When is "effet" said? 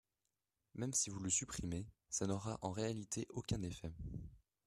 3.61-3.93